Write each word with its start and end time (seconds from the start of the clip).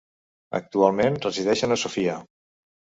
Actualment 0.59 1.21
resideixen 1.27 1.77
a 1.77 1.81
Sofia. 1.87 2.21